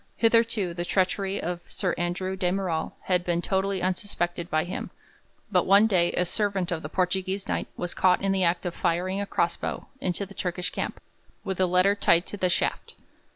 Hitherto 0.17 0.73
the 0.73 0.83
treachery 0.83 1.39
of 1.39 1.59
Sir 1.67 1.93
Andrew 1.95 2.35
de 2.35 2.51
Merall 2.51 2.93
had 3.01 3.23
been 3.23 3.39
totally 3.39 3.83
unsuspected 3.83 4.49
by 4.49 4.63
him, 4.63 4.89
but 5.51 5.67
one 5.67 5.85
day 5.85 6.11
a 6.13 6.25
servant 6.25 6.71
of 6.71 6.81
the 6.81 6.89
Portuguese 6.89 7.47
Knight 7.47 7.67
was 7.77 7.93
caught 7.93 8.19
in 8.23 8.31
the 8.31 8.43
act 8.43 8.65
of 8.65 8.73
firing 8.73 9.21
a 9.21 9.27
cross 9.27 9.55
bow 9.55 9.85
into 9.99 10.25
the 10.25 10.33
Turkish 10.33 10.71
camp, 10.71 10.99
with 11.43 11.59
a 11.59 11.67
letter 11.67 11.93
tied 11.93 12.25
to 12.25 12.37
the 12.37 12.49
shaft. 12.49 12.95